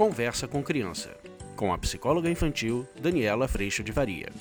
Conversa 0.00 0.48
com 0.48 0.62
Criança, 0.62 1.14
com 1.54 1.74
a 1.74 1.76
psicóloga 1.76 2.30
infantil 2.30 2.88
Daniela 2.98 3.46
Freixo 3.46 3.84
de 3.84 3.92
Varia. 3.92 4.32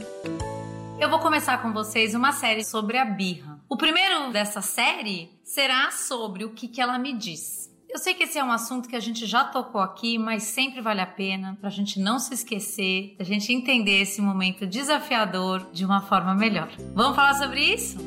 Eu 0.98 1.10
vou 1.10 1.20
começar 1.20 1.62
com 1.62 1.74
vocês 1.74 2.16
uma 2.16 2.32
série 2.32 2.64
sobre 2.64 2.98
a 2.98 3.04
birra. 3.04 3.60
O 3.68 3.76
primeiro 3.76 4.32
dessa 4.32 4.62
série 4.62 5.30
será 5.44 5.92
sobre 5.92 6.46
o 6.46 6.52
que, 6.52 6.70
que 6.70 6.80
ela 6.80 6.98
me 6.98 7.12
diz. 7.12 7.70
Eu 7.90 8.00
sei 8.00 8.14
que 8.14 8.24
esse 8.24 8.40
é 8.40 8.44
um 8.44 8.54
assunto 8.54 8.88
que 8.88 8.96
a 8.96 9.02
gente 9.02 9.26
já 9.26 9.44
tocou 9.44 9.82
aqui, 9.82 10.18
mas 10.18 10.44
sempre 10.44 10.80
vale 10.80 11.02
a 11.02 11.06
pena 11.06 11.58
para 11.60 11.68
a 11.68 11.74
gente 11.74 12.00
não 12.00 12.20
se 12.20 12.34
esquecer, 12.34 13.18
a 13.20 13.24
gente 13.26 13.52
entender 13.52 14.04
esse 14.04 14.22
momento 14.22 14.66
desafiador 14.66 15.70
de 15.74 15.84
uma 15.84 16.00
forma 16.00 16.34
melhor. 16.34 16.72
Vamos 16.96 17.18
falar 17.18 17.34
sobre 17.34 17.60
isso? 17.60 17.98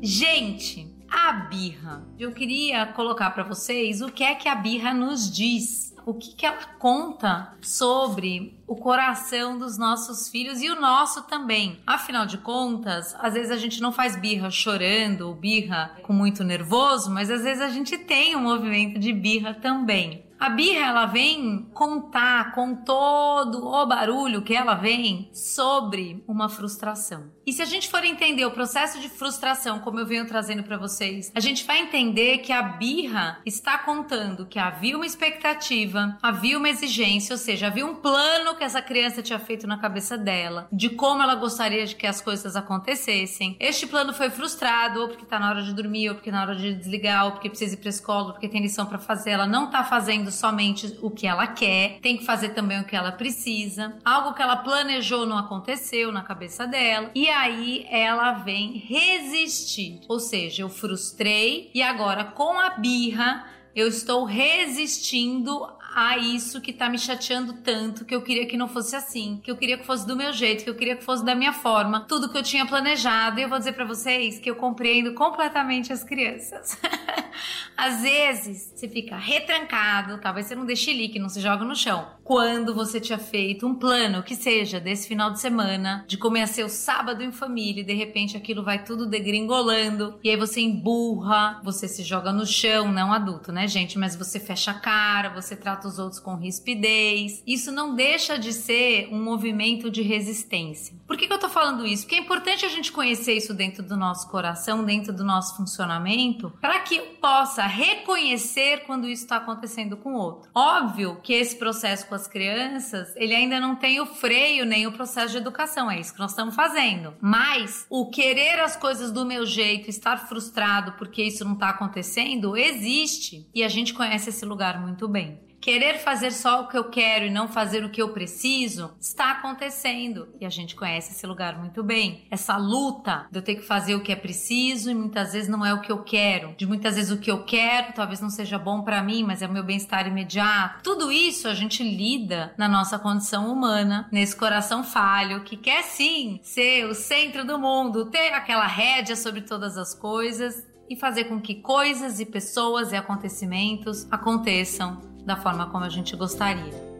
Gente, 0.00 0.91
a 1.12 1.32
birra. 1.32 2.02
Eu 2.18 2.32
queria 2.32 2.86
colocar 2.86 3.30
para 3.30 3.44
vocês 3.44 4.00
o 4.00 4.10
que 4.10 4.24
é 4.24 4.34
que 4.34 4.48
a 4.48 4.54
birra 4.54 4.94
nos 4.94 5.30
diz. 5.30 5.92
O 6.04 6.14
que, 6.14 6.34
que 6.34 6.44
ela 6.44 6.64
conta 6.80 7.54
sobre 7.60 8.58
o 8.66 8.74
coração 8.74 9.56
dos 9.56 9.78
nossos 9.78 10.28
filhos 10.28 10.60
e 10.60 10.68
o 10.68 10.80
nosso 10.80 11.22
também. 11.24 11.78
Afinal 11.86 12.26
de 12.26 12.38
contas, 12.38 13.14
às 13.20 13.34
vezes 13.34 13.52
a 13.52 13.56
gente 13.56 13.80
não 13.80 13.92
faz 13.92 14.16
birra 14.16 14.50
chorando 14.50 15.28
ou 15.28 15.34
birra 15.34 15.94
com 16.02 16.12
muito 16.12 16.42
nervoso, 16.42 17.08
mas 17.08 17.30
às 17.30 17.42
vezes 17.42 17.62
a 17.62 17.68
gente 17.68 17.96
tem 17.98 18.34
um 18.34 18.40
movimento 18.40 18.98
de 18.98 19.12
birra 19.12 19.54
também. 19.54 20.24
A 20.42 20.48
birra 20.48 20.88
ela 20.88 21.06
vem 21.06 21.70
contar 21.72 22.50
com 22.50 22.74
todo 22.74 23.64
o 23.64 23.86
barulho 23.86 24.42
que 24.42 24.52
ela 24.52 24.74
vem 24.74 25.30
sobre 25.32 26.24
uma 26.26 26.48
frustração. 26.48 27.30
E 27.46 27.52
se 27.52 27.62
a 27.62 27.64
gente 27.64 27.88
for 27.88 28.04
entender 28.04 28.44
o 28.44 28.50
processo 28.50 28.98
de 28.98 29.08
frustração, 29.08 29.78
como 29.78 30.00
eu 30.00 30.06
venho 30.06 30.26
trazendo 30.26 30.64
para 30.64 30.76
vocês, 30.76 31.30
a 31.32 31.38
gente 31.38 31.64
vai 31.64 31.78
entender 31.78 32.38
que 32.38 32.52
a 32.52 32.60
birra 32.60 33.40
está 33.46 33.78
contando 33.78 34.46
que 34.46 34.58
havia 34.58 34.96
uma 34.96 35.06
expectativa, 35.06 36.18
havia 36.20 36.58
uma 36.58 36.68
exigência, 36.68 37.34
ou 37.34 37.38
seja, 37.38 37.68
havia 37.68 37.86
um 37.86 37.94
plano 37.94 38.56
que 38.56 38.64
essa 38.64 38.82
criança 38.82 39.22
tinha 39.22 39.38
feito 39.38 39.64
na 39.64 39.78
cabeça 39.78 40.18
dela, 40.18 40.66
de 40.72 40.90
como 40.90 41.22
ela 41.22 41.36
gostaria 41.36 41.86
de 41.86 41.94
que 41.94 42.06
as 42.06 42.20
coisas 42.20 42.56
acontecessem. 42.56 43.56
Este 43.60 43.86
plano 43.86 44.12
foi 44.12 44.28
frustrado, 44.28 45.02
ou 45.02 45.08
porque 45.08 45.24
tá 45.24 45.38
na 45.38 45.50
hora 45.50 45.62
de 45.62 45.72
dormir, 45.72 46.08
ou 46.08 46.16
porque 46.16 46.32
na 46.32 46.42
hora 46.42 46.56
de 46.56 46.74
desligar, 46.74 47.26
ou 47.26 47.32
porque 47.32 47.48
precisa 47.48 47.74
ir 47.74 47.78
pra 47.78 47.90
escola, 47.90 48.26
ou 48.26 48.32
porque 48.32 48.48
tem 48.48 48.60
lição 48.60 48.86
para 48.86 48.98
fazer, 48.98 49.30
ela 49.30 49.46
não 49.46 49.70
tá 49.70 49.84
fazendo 49.84 50.31
somente 50.32 50.98
o 51.00 51.10
que 51.10 51.26
ela 51.26 51.46
quer, 51.46 51.98
tem 52.00 52.16
que 52.16 52.24
fazer 52.24 52.50
também 52.50 52.80
o 52.80 52.84
que 52.84 52.96
ela 52.96 53.12
precisa. 53.12 53.96
Algo 54.04 54.34
que 54.34 54.42
ela 54.42 54.56
planejou 54.56 55.26
não 55.26 55.38
aconteceu 55.38 56.10
na 56.10 56.22
cabeça 56.22 56.66
dela. 56.66 57.10
E 57.14 57.28
aí 57.28 57.86
ela 57.90 58.32
vem 58.32 58.72
resistir. 58.78 60.00
Ou 60.08 60.18
seja, 60.18 60.62
eu 60.62 60.68
frustrei 60.68 61.70
e 61.74 61.82
agora 61.82 62.24
com 62.24 62.58
a 62.58 62.70
birra 62.70 63.46
eu 63.74 63.88
estou 63.88 64.24
resistindo 64.24 65.66
a 65.94 66.16
isso 66.16 66.60
que 66.60 66.72
tá 66.72 66.88
me 66.88 66.98
chateando 66.98 67.52
tanto, 67.54 68.04
que 68.04 68.14
eu 68.14 68.22
queria 68.22 68.46
que 68.46 68.56
não 68.56 68.68
fosse 68.68 68.96
assim, 68.96 69.40
que 69.42 69.50
eu 69.50 69.56
queria 69.56 69.76
que 69.76 69.84
fosse 69.84 70.06
do 70.06 70.16
meu 70.16 70.32
jeito, 70.32 70.64
que 70.64 70.70
eu 70.70 70.74
queria 70.74 70.96
que 70.96 71.04
fosse 71.04 71.24
da 71.24 71.34
minha 71.34 71.52
forma, 71.52 72.00
tudo 72.08 72.30
que 72.30 72.38
eu 72.38 72.42
tinha 72.42 72.64
planejado. 72.66 73.38
E 73.38 73.42
eu 73.42 73.48
vou 73.48 73.58
dizer 73.58 73.72
para 73.72 73.84
vocês 73.84 74.38
que 74.38 74.50
eu 74.50 74.56
compreendo 74.56 75.14
completamente 75.14 75.92
as 75.92 76.02
crianças. 76.02 76.78
Às 77.76 78.02
vezes 78.02 78.72
você 78.74 78.88
fica 78.88 79.16
retrancado, 79.16 80.20
talvez 80.20 80.46
você 80.46 80.54
não 80.54 80.64
dê 80.64 80.76
chilique, 80.76 81.18
não 81.18 81.28
se 81.28 81.40
joga 81.40 81.64
no 81.64 81.74
chão. 81.74 82.06
Quando 82.32 82.74
você 82.74 82.98
tinha 82.98 83.18
feito 83.18 83.66
um 83.66 83.74
plano 83.74 84.22
que 84.22 84.34
seja 84.34 84.80
desse 84.80 85.06
final 85.06 85.30
de 85.30 85.38
semana, 85.38 86.02
de 86.08 86.16
comer 86.16 86.48
seu 86.48 86.66
sábado 86.66 87.22
em 87.22 87.30
família, 87.30 87.82
e 87.82 87.84
de 87.84 87.92
repente 87.92 88.38
aquilo 88.38 88.64
vai 88.64 88.82
tudo 88.82 89.04
degringolando, 89.04 90.18
e 90.24 90.30
aí 90.30 90.36
você 90.36 90.62
emburra, 90.62 91.60
você 91.62 91.86
se 91.86 92.02
joga 92.02 92.32
no 92.32 92.46
chão, 92.46 92.90
não 92.90 93.12
adulto, 93.12 93.52
né, 93.52 93.68
gente? 93.68 93.98
Mas 93.98 94.16
você 94.16 94.40
fecha 94.40 94.70
a 94.70 94.80
cara, 94.80 95.28
você 95.28 95.54
trata 95.54 95.86
os 95.86 95.98
outros 95.98 96.18
com 96.18 96.34
rispidez. 96.34 97.42
Isso 97.46 97.70
não 97.70 97.94
deixa 97.94 98.38
de 98.38 98.54
ser 98.54 99.10
um 99.12 99.22
movimento 99.22 99.90
de 99.90 100.00
resistência. 100.00 100.96
Por 101.12 101.18
que, 101.18 101.26
que 101.26 101.32
eu 101.34 101.38
tô 101.38 101.50
falando 101.50 101.86
isso? 101.86 102.04
Porque 102.04 102.14
é 102.14 102.20
importante 102.20 102.64
a 102.64 102.70
gente 102.70 102.90
conhecer 102.90 103.34
isso 103.34 103.52
dentro 103.52 103.82
do 103.82 103.98
nosso 103.98 104.30
coração, 104.30 104.82
dentro 104.82 105.12
do 105.12 105.22
nosso 105.22 105.54
funcionamento, 105.58 106.50
para 106.58 106.80
que 106.80 106.98
possa 107.20 107.66
reconhecer 107.66 108.84
quando 108.86 109.06
isso 109.06 109.24
está 109.24 109.36
acontecendo 109.36 109.94
com 109.94 110.14
o 110.14 110.18
outro. 110.18 110.50
Óbvio 110.54 111.20
que 111.22 111.34
esse 111.34 111.54
processo 111.56 112.06
com 112.06 112.14
as 112.14 112.26
crianças, 112.26 113.14
ele 113.14 113.34
ainda 113.34 113.60
não 113.60 113.76
tem 113.76 114.00
o 114.00 114.06
freio 114.06 114.64
nem 114.64 114.86
o 114.86 114.92
processo 114.92 115.32
de 115.32 115.36
educação, 115.36 115.90
é 115.90 116.00
isso 116.00 116.14
que 116.14 116.18
nós 116.18 116.30
estamos 116.30 116.54
fazendo. 116.54 117.12
Mas 117.20 117.86
o 117.90 118.08
querer 118.08 118.60
as 118.60 118.74
coisas 118.74 119.12
do 119.12 119.26
meu 119.26 119.44
jeito, 119.44 119.90
estar 119.90 120.16
frustrado 120.16 120.92
porque 120.92 121.22
isso 121.22 121.44
não 121.44 121.52
está 121.52 121.68
acontecendo, 121.68 122.56
existe. 122.56 123.46
E 123.54 123.62
a 123.62 123.68
gente 123.68 123.92
conhece 123.92 124.30
esse 124.30 124.46
lugar 124.46 124.80
muito 124.80 125.06
bem. 125.06 125.51
Querer 125.62 126.00
fazer 126.00 126.32
só 126.32 126.62
o 126.62 126.66
que 126.66 126.76
eu 126.76 126.90
quero 126.90 127.26
e 127.26 127.30
não 127.30 127.46
fazer 127.46 127.84
o 127.84 127.88
que 127.88 128.02
eu 128.02 128.08
preciso 128.08 128.92
está 129.00 129.30
acontecendo 129.30 130.28
e 130.40 130.44
a 130.44 130.48
gente 130.48 130.74
conhece 130.74 131.12
esse 131.12 131.24
lugar 131.24 131.56
muito 131.56 131.84
bem. 131.84 132.26
Essa 132.32 132.56
luta 132.56 133.28
de 133.30 133.38
eu 133.38 133.42
ter 133.42 133.54
que 133.54 133.62
fazer 133.62 133.94
o 133.94 134.02
que 134.02 134.10
é 134.10 134.16
preciso 134.16 134.90
e 134.90 134.94
muitas 134.94 135.32
vezes 135.32 135.48
não 135.48 135.64
é 135.64 135.72
o 135.72 135.80
que 135.80 135.92
eu 135.92 136.02
quero. 136.02 136.52
De 136.56 136.66
muitas 136.66 136.96
vezes 136.96 137.12
o 137.12 137.16
que 137.16 137.30
eu 137.30 137.44
quero 137.44 137.92
talvez 137.92 138.20
não 138.20 138.28
seja 138.28 138.58
bom 138.58 138.82
para 138.82 139.04
mim, 139.04 139.22
mas 139.22 139.40
é 139.40 139.46
o 139.46 139.52
meu 139.52 139.62
bem-estar 139.62 140.04
imediato. 140.08 140.82
Tudo 140.82 141.12
isso 141.12 141.46
a 141.46 141.54
gente 141.54 141.84
lida 141.84 142.52
na 142.58 142.66
nossa 142.66 142.98
condição 142.98 143.46
humana, 143.46 144.08
nesse 144.10 144.34
coração 144.34 144.82
falho 144.82 145.44
que 145.44 145.56
quer 145.56 145.84
sim 145.84 146.40
ser 146.42 146.86
o 146.86 146.94
centro 146.94 147.46
do 147.46 147.56
mundo, 147.56 148.10
ter 148.10 148.32
aquela 148.34 148.66
rédea 148.66 149.14
sobre 149.14 149.42
todas 149.42 149.78
as 149.78 149.94
coisas 149.94 150.66
e 150.90 150.96
fazer 150.96 151.26
com 151.26 151.40
que 151.40 151.54
coisas 151.54 152.18
e 152.18 152.26
pessoas 152.26 152.90
e 152.90 152.96
acontecimentos 152.96 154.08
aconteçam 154.10 155.11
da 155.24 155.36
forma 155.36 155.66
como 155.70 155.84
a 155.84 155.88
gente 155.88 156.16
gostaria. 156.16 156.92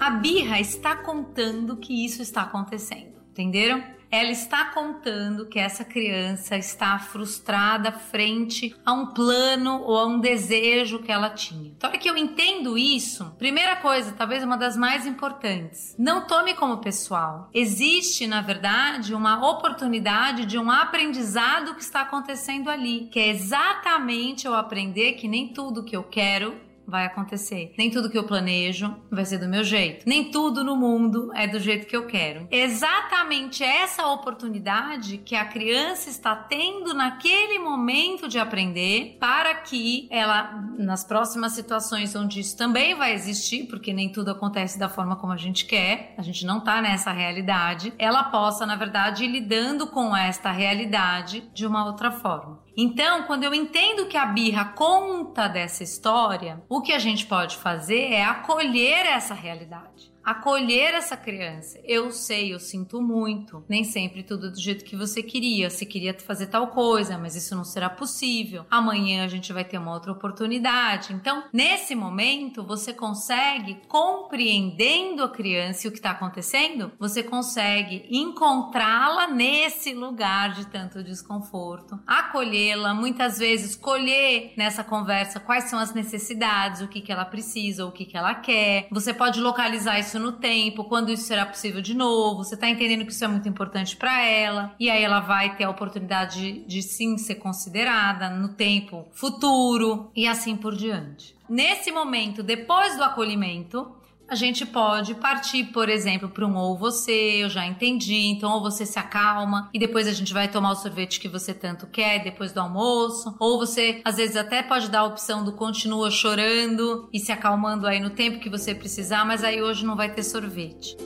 A 0.00 0.10
birra 0.10 0.58
está 0.58 0.96
contando 0.96 1.76
que 1.76 2.04
isso 2.04 2.22
está 2.22 2.42
acontecendo, 2.42 3.20
entenderam? 3.30 3.82
Ela 4.12 4.30
está 4.30 4.66
contando 4.66 5.46
que 5.46 5.58
essa 5.58 5.86
criança 5.86 6.54
está 6.54 6.98
frustrada 6.98 7.90
frente 7.90 8.76
a 8.84 8.92
um 8.92 9.06
plano 9.06 9.80
ou 9.80 9.96
a 9.96 10.06
um 10.06 10.20
desejo 10.20 10.98
que 10.98 11.10
ela 11.10 11.30
tinha. 11.30 11.72
Então, 11.74 11.90
que 12.02 12.10
eu 12.10 12.16
entendo 12.16 12.76
isso, 12.76 13.34
primeira 13.38 13.76
coisa, 13.76 14.12
talvez 14.12 14.44
uma 14.44 14.58
das 14.58 14.76
mais 14.76 15.06
importantes, 15.06 15.94
não 15.98 16.26
tome 16.26 16.52
como 16.52 16.78
pessoal. 16.78 17.48
Existe, 17.54 18.26
na 18.26 18.42
verdade, 18.42 19.14
uma 19.14 19.48
oportunidade 19.48 20.44
de 20.44 20.58
um 20.58 20.70
aprendizado 20.70 21.74
que 21.74 21.82
está 21.82 22.02
acontecendo 22.02 22.68
ali, 22.68 23.08
que 23.10 23.18
é 23.18 23.28
exatamente 23.28 24.46
eu 24.46 24.54
aprender 24.54 25.12
que 25.12 25.26
nem 25.26 25.48
tudo 25.54 25.84
que 25.84 25.96
eu 25.96 26.02
quero 26.02 26.71
vai 26.86 27.06
acontecer. 27.06 27.72
Nem 27.78 27.90
tudo 27.90 28.10
que 28.10 28.18
eu 28.18 28.24
planejo 28.24 28.94
vai 29.10 29.24
ser 29.24 29.38
do 29.38 29.48
meu 29.48 29.64
jeito. 29.64 30.08
Nem 30.08 30.30
tudo 30.30 30.64
no 30.64 30.76
mundo 30.76 31.30
é 31.34 31.46
do 31.46 31.58
jeito 31.58 31.86
que 31.86 31.96
eu 31.96 32.06
quero. 32.06 32.46
Exatamente 32.50 33.62
essa 33.62 34.06
oportunidade 34.08 35.18
que 35.18 35.34
a 35.34 35.44
criança 35.44 36.10
está 36.10 36.34
tendo 36.34 36.94
naquele 36.94 37.58
momento 37.58 38.28
de 38.28 38.38
aprender 38.38 39.16
para 39.18 39.54
que 39.54 40.08
ela, 40.10 40.52
nas 40.78 41.04
próximas 41.04 41.52
situações 41.52 42.14
onde 42.14 42.40
isso 42.40 42.56
também 42.56 42.94
vai 42.94 43.12
existir, 43.12 43.66
porque 43.68 43.92
nem 43.92 44.10
tudo 44.10 44.30
acontece 44.30 44.78
da 44.78 44.88
forma 44.88 45.16
como 45.16 45.32
a 45.32 45.36
gente 45.36 45.64
quer, 45.64 46.14
a 46.16 46.22
gente 46.22 46.44
não 46.44 46.60
tá 46.60 46.80
nessa 46.82 47.12
realidade, 47.12 47.92
ela 47.98 48.24
possa, 48.24 48.66
na 48.66 48.76
verdade, 48.76 49.24
ir 49.24 49.28
lidando 49.28 49.86
com 49.86 50.16
esta 50.16 50.50
realidade 50.50 51.48
de 51.54 51.66
uma 51.66 51.84
outra 51.86 52.10
forma. 52.10 52.62
Então, 52.76 53.24
quando 53.24 53.44
eu 53.44 53.54
entendo 53.54 54.06
que 54.06 54.16
a 54.16 54.26
birra 54.26 54.64
conta 54.64 55.46
dessa 55.46 55.82
história, 55.82 56.62
o 56.68 56.80
que 56.80 56.92
a 56.92 56.98
gente 56.98 57.26
pode 57.26 57.56
fazer 57.56 58.12
é 58.12 58.24
acolher 58.24 59.06
essa 59.06 59.34
realidade 59.34 60.12
acolher 60.24 60.94
essa 60.94 61.16
criança. 61.16 61.78
Eu 61.84 62.10
sei, 62.10 62.52
eu 62.52 62.60
sinto 62.60 63.00
muito. 63.00 63.64
Nem 63.68 63.84
sempre 63.84 64.22
tudo 64.22 64.50
do 64.50 64.60
jeito 64.60 64.84
que 64.84 64.96
você 64.96 65.22
queria. 65.22 65.68
Você 65.68 65.84
queria 65.84 66.14
fazer 66.14 66.46
tal 66.46 66.68
coisa, 66.68 67.18
mas 67.18 67.36
isso 67.36 67.54
não 67.54 67.64
será 67.64 67.90
possível. 67.90 68.64
Amanhã 68.70 69.24
a 69.24 69.28
gente 69.28 69.52
vai 69.52 69.64
ter 69.64 69.78
uma 69.78 69.92
outra 69.92 70.12
oportunidade. 70.12 71.12
Então, 71.12 71.44
nesse 71.52 71.94
momento, 71.94 72.64
você 72.64 72.92
consegue, 72.92 73.80
compreendendo 73.88 75.22
a 75.22 75.28
criança 75.28 75.86
e 75.86 75.88
o 75.88 75.92
que 75.92 75.98
está 75.98 76.10
acontecendo, 76.10 76.92
você 76.98 77.22
consegue 77.22 78.06
encontrá-la 78.10 79.26
nesse 79.28 79.92
lugar 79.94 80.52
de 80.52 80.66
tanto 80.66 81.02
desconforto, 81.02 81.98
acolhê-la, 82.06 82.94
muitas 82.94 83.38
vezes 83.38 83.74
colher 83.74 84.52
nessa 84.56 84.84
conversa 84.84 85.40
quais 85.40 85.64
são 85.64 85.78
as 85.78 85.92
necessidades, 85.92 86.80
o 86.80 86.88
que, 86.88 87.00
que 87.00 87.12
ela 87.12 87.24
precisa, 87.24 87.86
o 87.86 87.92
que, 87.92 88.04
que 88.04 88.16
ela 88.16 88.34
quer. 88.34 88.86
Você 88.90 89.12
pode 89.12 89.40
localizar 89.40 89.98
isso 89.98 90.11
isso 90.12 90.18
no 90.18 90.32
tempo, 90.32 90.84
quando 90.84 91.10
isso 91.10 91.24
será 91.24 91.46
possível 91.46 91.80
de 91.80 91.94
novo, 91.94 92.44
você 92.44 92.54
tá 92.56 92.68
entendendo 92.68 93.06
que 93.06 93.12
isso 93.12 93.24
é 93.24 93.28
muito 93.28 93.48
importante 93.48 93.96
para 93.96 94.22
ela, 94.22 94.74
e 94.78 94.90
aí 94.90 95.02
ela 95.02 95.20
vai 95.20 95.56
ter 95.56 95.64
a 95.64 95.70
oportunidade 95.70 96.38
de, 96.38 96.64
de 96.66 96.82
sim 96.82 97.16
ser 97.16 97.36
considerada 97.36 98.28
no 98.28 98.50
tempo 98.50 99.06
futuro 99.12 100.10
e 100.14 100.26
assim 100.26 100.54
por 100.54 100.76
diante. 100.76 101.34
Nesse 101.48 101.90
momento, 101.90 102.42
depois 102.42 102.96
do 102.96 103.04
acolhimento, 103.04 103.90
a 104.28 104.34
gente 104.34 104.64
pode 104.64 105.14
partir, 105.14 105.64
por 105.64 105.88
exemplo, 105.88 106.28
para 106.28 106.46
um 106.46 106.56
ou 106.56 106.76
você, 106.76 107.42
eu 107.42 107.48
já 107.48 107.66
entendi, 107.66 108.26
então 108.28 108.52
ou 108.52 108.62
você 108.62 108.86
se 108.86 108.98
acalma 108.98 109.68
e 109.74 109.78
depois 109.78 110.06
a 110.06 110.12
gente 110.12 110.32
vai 110.32 110.48
tomar 110.48 110.72
o 110.72 110.76
sorvete 110.76 111.20
que 111.20 111.28
você 111.28 111.52
tanto 111.52 111.86
quer 111.86 112.22
depois 112.22 112.52
do 112.52 112.60
almoço, 112.60 113.34
ou 113.38 113.58
você 113.58 114.00
às 114.04 114.16
vezes 114.16 114.36
até 114.36 114.62
pode 114.62 114.90
dar 114.90 115.00
a 115.00 115.06
opção 115.06 115.44
do 115.44 115.52
continua 115.52 116.10
chorando 116.10 117.08
e 117.12 117.18
se 117.18 117.30
acalmando 117.30 117.86
aí 117.86 118.00
no 118.00 118.10
tempo 118.10 118.38
que 118.38 118.48
você 118.48 118.74
precisar, 118.74 119.24
mas 119.24 119.44
aí 119.44 119.62
hoje 119.62 119.84
não 119.84 119.96
vai 119.96 120.12
ter 120.12 120.22
sorvete. 120.22 120.96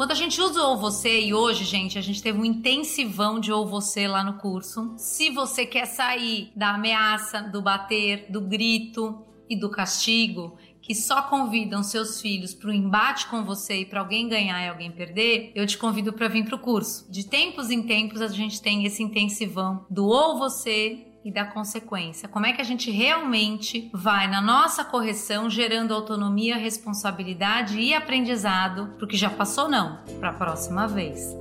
Quando 0.00 0.12
a 0.12 0.14
gente 0.14 0.40
usa 0.40 0.64
o 0.64 0.78
você, 0.78 1.20
e 1.20 1.34
hoje, 1.34 1.62
gente, 1.62 1.98
a 1.98 2.00
gente 2.00 2.22
teve 2.22 2.38
um 2.38 2.44
intensivão 2.46 3.38
de 3.38 3.52
ou 3.52 3.66
você 3.66 4.08
lá 4.08 4.24
no 4.24 4.38
curso. 4.38 4.94
Se 4.96 5.28
você 5.28 5.66
quer 5.66 5.84
sair 5.84 6.50
da 6.56 6.70
ameaça, 6.70 7.42
do 7.42 7.60
bater, 7.60 8.24
do 8.30 8.40
grito 8.40 9.22
e 9.46 9.54
do 9.54 9.68
castigo, 9.68 10.56
que 10.80 10.94
só 10.94 11.20
convidam 11.20 11.82
seus 11.82 12.18
filhos 12.18 12.54
para 12.54 12.70
o 12.70 12.72
embate 12.72 13.26
com 13.26 13.44
você 13.44 13.80
e 13.80 13.84
para 13.84 14.00
alguém 14.00 14.26
ganhar 14.26 14.64
e 14.64 14.70
alguém 14.70 14.90
perder, 14.90 15.52
eu 15.54 15.66
te 15.66 15.76
convido 15.76 16.14
para 16.14 16.28
vir 16.28 16.46
para 16.46 16.56
o 16.56 16.60
curso. 16.60 17.06
De 17.12 17.26
tempos 17.26 17.68
em 17.68 17.82
tempos 17.82 18.22
a 18.22 18.28
gente 18.28 18.62
tem 18.62 18.86
esse 18.86 19.02
intensivão 19.02 19.84
do 19.90 20.06
ou 20.06 20.38
você 20.38 21.09
e 21.24 21.30
da 21.30 21.44
consequência. 21.44 22.28
Como 22.28 22.46
é 22.46 22.52
que 22.52 22.60
a 22.60 22.64
gente 22.64 22.90
realmente 22.90 23.90
vai 23.92 24.28
na 24.28 24.40
nossa 24.40 24.84
correção 24.84 25.50
gerando 25.50 25.94
autonomia, 25.94 26.56
responsabilidade 26.56 27.78
e 27.78 27.94
aprendizado 27.94 28.94
para 28.96 29.04
o 29.04 29.08
que 29.08 29.16
já 29.16 29.30
passou, 29.30 29.68
não, 29.68 30.02
para 30.18 30.30
a 30.30 30.32
próxima 30.32 30.88
vez. 30.88 31.36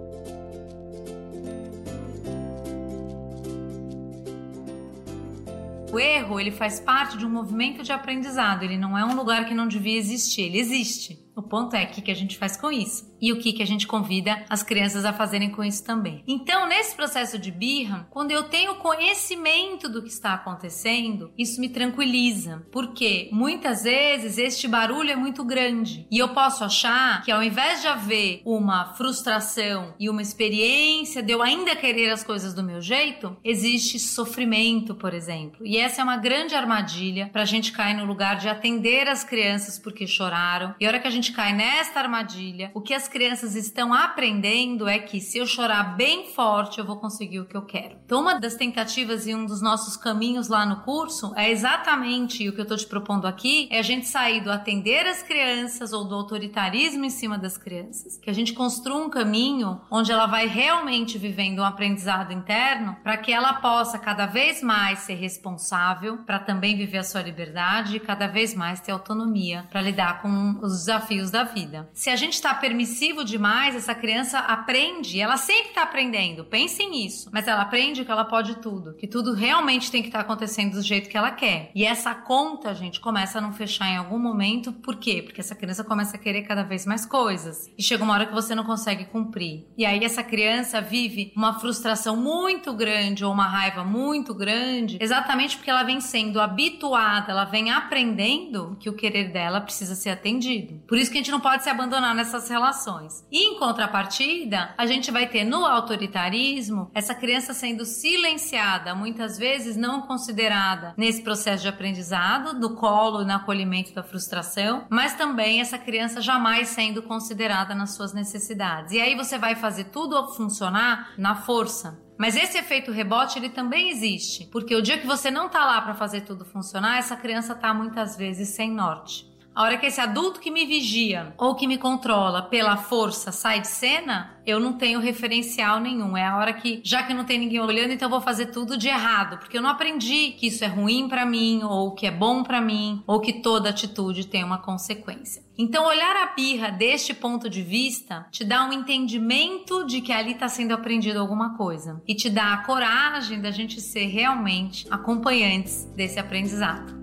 O 5.91 5.99
erro, 5.99 6.39
ele 6.39 6.51
faz 6.51 6.79
parte 6.79 7.17
de 7.17 7.25
um 7.25 7.29
movimento 7.29 7.81
de 7.81 7.91
aprendizado, 7.91 8.61
ele 8.61 8.77
não 8.77 8.95
é 8.95 9.03
um 9.03 9.15
lugar 9.15 9.45
que 9.45 9.55
não 9.55 9.67
devia 9.67 9.97
existir, 9.97 10.43
ele 10.43 10.59
existe. 10.59 11.19
O 11.35 11.41
ponto 11.41 11.75
é 11.75 11.85
o 11.85 11.87
que 11.87 12.11
a 12.11 12.15
gente 12.15 12.37
faz 12.37 12.55
com 12.55 12.71
isso 12.71 13.08
e 13.21 13.31
o 13.31 13.39
que, 13.39 13.53
que 13.53 13.63
a 13.63 13.67
gente 13.67 13.87
convida 13.87 14.43
as 14.49 14.63
crianças 14.63 15.05
a 15.05 15.13
fazerem 15.13 15.49
com 15.49 15.63
isso 15.63 15.83
também. 15.83 16.23
Então, 16.27 16.67
nesse 16.67 16.95
processo 16.95 17.37
de 17.37 17.51
birra, 17.51 18.07
quando 18.09 18.31
eu 18.31 18.43
tenho 18.43 18.75
conhecimento 18.75 19.89
do 19.89 20.01
que 20.01 20.09
está 20.09 20.33
acontecendo, 20.33 21.31
isso 21.37 21.59
me 21.59 21.69
tranquiliza, 21.69 22.65
porque 22.71 23.29
muitas 23.31 23.83
vezes 23.83 24.37
este 24.37 24.67
barulho 24.67 25.11
é 25.11 25.15
muito 25.15 25.43
grande 25.43 26.07
e 26.11 26.17
eu 26.17 26.29
posso 26.29 26.63
achar 26.63 27.23
que 27.23 27.31
ao 27.31 27.43
invés 27.43 27.81
de 27.81 27.87
haver 27.87 28.41
uma 28.45 28.93
frustração 28.93 29.93
e 29.99 30.09
uma 30.09 30.21
experiência 30.21 31.21
de 31.21 31.31
eu 31.31 31.41
ainda 31.41 31.75
querer 31.75 32.09
as 32.11 32.23
coisas 32.23 32.53
do 32.53 32.63
meu 32.63 32.81
jeito, 32.81 33.35
existe 33.43 33.99
sofrimento, 33.99 34.95
por 34.95 35.13
exemplo. 35.13 35.65
E 35.65 35.77
essa 35.77 36.01
é 36.01 36.03
uma 36.03 36.17
grande 36.17 36.55
armadilha 36.55 37.29
para 37.31 37.41
a 37.41 37.45
gente 37.45 37.71
cair 37.71 37.95
no 37.95 38.05
lugar 38.05 38.37
de 38.37 38.47
atender 38.47 39.07
as 39.07 39.23
crianças 39.23 39.77
porque 39.77 40.07
choraram. 40.07 40.75
E 40.79 40.85
a 40.85 40.89
hora 40.89 40.99
que 40.99 41.07
a 41.07 41.11
gente 41.11 41.31
cai 41.31 41.53
nesta 41.53 41.99
armadilha, 41.99 42.71
o 42.73 42.81
que 42.81 42.93
as 42.93 43.07
crianças 43.09 43.55
estão 43.55 43.93
aprendendo 43.93 44.87
é 44.87 44.99
que 44.99 45.19
se 45.19 45.37
eu 45.37 45.45
chorar 45.45 45.97
bem 45.97 46.27
forte, 46.33 46.79
eu 46.79 46.85
vou 46.85 46.97
conseguir 46.97 47.39
o 47.39 47.45
que 47.45 47.57
eu 47.57 47.63
quero. 47.63 47.97
Então, 48.05 48.21
uma 48.21 48.39
das 48.39 48.55
tentativas 48.55 49.27
e 49.27 49.35
um 49.35 49.45
dos 49.45 49.61
nossos 49.61 49.97
caminhos 49.97 50.47
lá 50.47 50.65
no 50.65 50.81
curso 50.83 51.33
é 51.35 51.49
exatamente 51.51 52.47
o 52.47 52.53
que 52.53 52.59
eu 52.59 52.63
estou 52.63 52.77
te 52.77 52.85
propondo 52.85 53.27
aqui: 53.27 53.67
é 53.71 53.79
a 53.79 53.81
gente 53.81 54.07
sair 54.07 54.41
do 54.41 54.51
atender 54.51 55.05
as 55.05 55.23
crianças 55.23 55.91
ou 55.91 56.05
do 56.05 56.15
autoritarismo 56.15 57.03
em 57.03 57.09
cima 57.09 57.37
das 57.37 57.57
crianças. 57.57 58.17
Que 58.17 58.29
a 58.29 58.33
gente 58.33 58.53
construa 58.53 59.03
um 59.03 59.09
caminho 59.09 59.81
onde 59.91 60.11
ela 60.11 60.27
vai 60.27 60.47
realmente 60.47 61.17
vivendo 61.17 61.59
um 61.59 61.65
aprendizado 61.65 62.31
interno 62.31 62.95
para 63.03 63.17
que 63.17 63.31
ela 63.31 63.53
possa 63.55 63.97
cada 63.97 64.25
vez 64.25 64.61
mais 64.61 64.99
ser 64.99 65.15
responsável, 65.15 66.19
para 66.19 66.39
também 66.39 66.77
viver 66.77 66.99
a 66.99 67.03
sua 67.03 67.21
liberdade 67.21 67.95
e 67.95 67.99
cada 67.99 68.27
vez 68.27 68.53
mais 68.53 68.79
ter 68.79 68.91
autonomia 68.91 69.65
para 69.69 69.81
lidar 69.81 70.21
com 70.21 70.59
os 70.61 70.79
desafios 70.79 71.31
da 71.31 71.43
vida. 71.43 71.89
Se 71.93 72.09
a 72.09 72.15
gente 72.15 72.33
está 72.33 72.53
permitindo 72.53 72.98
demais, 73.23 73.75
essa 73.75 73.95
criança 73.95 74.39
aprende, 74.39 75.21
ela 75.21 75.37
sempre 75.37 75.69
está 75.69 75.83
aprendendo, 75.83 76.43
pensem 76.43 76.89
nisso, 76.89 77.29
mas 77.31 77.47
ela 77.47 77.61
aprende 77.61 78.03
que 78.03 78.11
ela 78.11 78.25
pode 78.25 78.55
tudo, 78.55 78.93
que 78.93 79.07
tudo 79.07 79.33
realmente 79.33 79.89
tem 79.89 80.01
que 80.01 80.09
estar 80.09 80.19
tá 80.19 80.25
acontecendo 80.25 80.73
do 80.73 80.81
jeito 80.81 81.09
que 81.09 81.17
ela 81.17 81.31
quer. 81.31 81.71
E 81.73 81.85
essa 81.85 82.13
conta, 82.13 82.73
gente, 82.75 82.99
começa 82.99 83.37
a 83.37 83.41
não 83.41 83.53
fechar 83.53 83.87
em 83.87 83.95
algum 83.95 84.19
momento, 84.19 84.73
por 84.73 84.97
quê? 84.97 85.21
Porque 85.21 85.39
essa 85.39 85.55
criança 85.55 85.83
começa 85.83 86.17
a 86.17 86.19
querer 86.19 86.43
cada 86.43 86.63
vez 86.63 86.85
mais 86.85 87.05
coisas 87.05 87.71
e 87.77 87.81
chega 87.81 88.03
uma 88.03 88.13
hora 88.13 88.25
que 88.25 88.33
você 88.33 88.53
não 88.53 88.65
consegue 88.65 89.05
cumprir. 89.05 89.65
E 89.77 89.85
aí 89.85 90.03
essa 90.03 90.21
criança 90.23 90.81
vive 90.81 91.31
uma 91.35 91.57
frustração 91.57 92.17
muito 92.17 92.73
grande 92.73 93.23
ou 93.23 93.31
uma 93.31 93.47
raiva 93.47 93.83
muito 93.83 94.33
grande, 94.33 94.97
exatamente 94.99 95.55
porque 95.55 95.69
ela 95.69 95.83
vem 95.83 96.01
sendo 96.01 96.41
habituada, 96.41 97.31
ela 97.31 97.45
vem 97.45 97.71
aprendendo 97.71 98.75
que 98.77 98.89
o 98.89 98.93
querer 98.93 99.31
dela 99.31 99.61
precisa 99.61 99.95
ser 99.95 100.09
atendido. 100.09 100.81
Por 100.87 100.97
isso 100.97 101.09
que 101.09 101.17
a 101.17 101.21
gente 101.21 101.31
não 101.31 101.39
pode 101.39 101.63
se 101.63 101.69
abandonar 101.69 102.13
nessas 102.13 102.49
relações 102.49 102.88
ações. 102.89 103.25
E 103.31 103.51
em 103.51 103.59
contrapartida, 103.59 104.73
a 104.77 104.85
gente 104.85 105.11
vai 105.11 105.27
ter 105.27 105.43
no 105.43 105.65
autoritarismo 105.65 106.89
essa 106.93 107.13
criança 107.13 107.53
sendo 107.53 107.85
silenciada, 107.85 108.95
muitas 108.95 109.37
vezes 109.37 109.77
não 109.77 110.01
considerada 110.01 110.93
nesse 110.97 111.21
processo 111.21 111.61
de 111.61 111.69
aprendizado, 111.69 112.53
no 112.53 112.75
colo 112.75 113.21
e 113.21 113.25
no 113.25 113.33
acolhimento 113.33 113.93
da 113.93 114.03
frustração, 114.03 114.85
mas 114.89 115.13
também 115.13 115.61
essa 115.61 115.77
criança 115.77 116.21
jamais 116.21 116.69
sendo 116.69 117.03
considerada 117.03 117.75
nas 117.75 117.91
suas 117.91 118.13
necessidades. 118.13 118.93
E 118.93 118.99
aí 118.99 119.15
você 119.15 119.37
vai 119.37 119.55
fazer 119.55 119.85
tudo 119.85 120.33
funcionar 120.33 121.13
na 121.17 121.35
força, 121.35 121.99
mas 122.17 122.35
esse 122.35 122.57
efeito 122.57 122.91
rebote 122.91 123.39
ele 123.39 123.49
também 123.49 123.89
existe, 123.89 124.45
porque 124.51 124.75
o 124.75 124.81
dia 124.81 124.97
que 124.97 125.07
você 125.07 125.31
não 125.31 125.47
tá 125.47 125.65
lá 125.65 125.81
para 125.81 125.95
fazer 125.95 126.21
tudo 126.21 126.43
funcionar, 126.43 126.97
essa 126.97 127.15
criança 127.15 127.55
tá 127.55 127.73
muitas 127.73 128.17
vezes 128.17 128.49
sem 128.49 128.71
norte. 128.71 129.28
A 129.59 129.63
hora 129.63 129.77
que 129.77 129.87
esse 129.87 129.99
adulto 129.99 130.39
que 130.39 130.49
me 130.49 130.65
vigia 130.65 131.33
ou 131.37 131.53
que 131.53 131.67
me 131.67 131.77
controla 131.77 132.43
pela 132.43 132.77
força 132.77 133.29
sai 133.29 133.59
de 133.59 133.67
cena, 133.67 134.39
eu 134.45 134.57
não 134.57 134.71
tenho 134.71 135.01
referencial 135.01 135.81
nenhum. 135.81 136.15
É 136.15 136.25
a 136.25 136.37
hora 136.37 136.53
que, 136.53 136.79
já 136.81 137.03
que 137.03 137.13
não 137.13 137.25
tem 137.25 137.37
ninguém 137.37 137.59
olhando, 137.59 137.91
então 137.91 138.05
eu 138.05 138.09
vou 138.09 138.21
fazer 138.21 138.45
tudo 138.45 138.77
de 138.77 138.87
errado, 138.87 139.37
porque 139.37 139.57
eu 139.57 139.61
não 139.61 139.69
aprendi 139.69 140.31
que 140.31 140.47
isso 140.47 140.63
é 140.63 140.67
ruim 140.67 141.09
para 141.09 141.25
mim, 141.25 141.59
ou 141.61 141.91
que 141.93 142.07
é 142.07 142.11
bom 142.11 142.41
para 142.41 142.61
mim, 142.61 143.03
ou 143.05 143.19
que 143.19 143.33
toda 143.33 143.69
atitude 143.69 144.27
tem 144.27 144.45
uma 144.45 144.59
consequência. 144.59 145.43
Então, 145.57 145.85
olhar 145.85 146.15
a 146.15 146.27
birra 146.27 146.71
deste 146.71 147.13
ponto 147.13 147.49
de 147.49 147.61
vista 147.61 148.25
te 148.31 148.45
dá 148.45 148.63
um 148.63 148.71
entendimento 148.71 149.85
de 149.85 149.99
que 149.99 150.13
ali 150.13 150.31
está 150.31 150.47
sendo 150.47 150.73
aprendido 150.73 151.19
alguma 151.19 151.57
coisa 151.57 152.01
e 152.07 152.15
te 152.15 152.29
dá 152.29 152.53
a 152.53 152.63
coragem 152.63 153.41
da 153.41 153.51
gente 153.51 153.81
ser 153.81 154.05
realmente 154.05 154.87
acompanhantes 154.89 155.83
desse 155.97 156.17
aprendizado. 156.17 156.98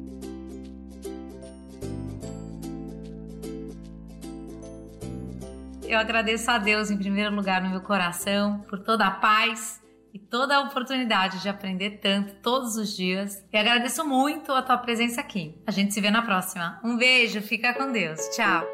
Eu 5.89 5.99
agradeço 5.99 6.51
a 6.51 6.59
Deus 6.59 6.91
em 6.91 6.99
primeiro 6.99 7.35
lugar 7.35 7.63
no 7.63 7.71
meu 7.71 7.81
coração 7.81 8.61
por 8.69 8.81
toda 8.81 9.07
a 9.07 9.11
paz 9.11 9.81
e 10.13 10.19
toda 10.19 10.57
a 10.57 10.61
oportunidade 10.61 11.41
de 11.41 11.49
aprender 11.49 12.01
tanto 12.03 12.35
todos 12.43 12.77
os 12.77 12.97
dias. 12.97 13.45
E 13.53 13.57
agradeço 13.57 14.05
muito 14.05 14.53
a 14.53 14.63
tua 14.63 14.79
presença 14.79 15.21
aqui. 15.21 15.55
A 15.67 15.71
gente 15.71 15.95
se 15.95 16.01
vê 16.01 16.11
na 16.11 16.23
próxima. 16.23 16.81
Um 16.83 16.97
beijo, 16.97 17.41
fica 17.41 17.73
com 17.75 17.93
Deus. 17.93 18.21
Tchau. 18.31 18.67